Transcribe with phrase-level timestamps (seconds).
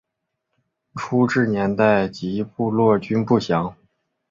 [0.95, 3.75] 初置年代及部落均不详。